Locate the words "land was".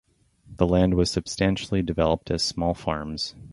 0.65-1.11